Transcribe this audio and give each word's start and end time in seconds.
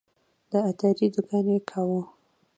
د 0.49 0.51
عطاري 0.67 1.07
دوکان 1.13 1.45
یې 1.53 1.59
کاوه. 1.69 2.01